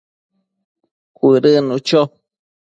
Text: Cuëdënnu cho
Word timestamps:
Cuëdënnu 1.17 1.75
cho 1.87 2.01